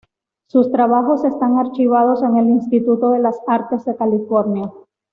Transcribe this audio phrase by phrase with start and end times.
[0.47, 4.71] Sus trabajos están archivados en el Instituto de las Artes de California.